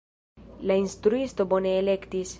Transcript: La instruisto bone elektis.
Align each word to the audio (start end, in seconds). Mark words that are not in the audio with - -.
La 0.71 0.77
instruisto 0.85 1.49
bone 1.55 1.77
elektis. 1.83 2.29